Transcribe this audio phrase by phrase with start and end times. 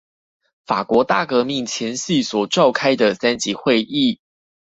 [0.65, 4.17] 法國大革命前夕所召開的三級會議